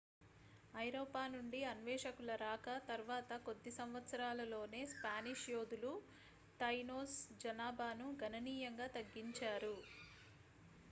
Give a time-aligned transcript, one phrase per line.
[0.73, 5.91] ఐరోపా నుండి అన్వేషకుల రాక తర్వాత కొద్ది సంవత్సరాలలోనే spanish యోధులు
[6.59, 9.75] tainos జనాభాను గణనీయంగా తగ్గించారు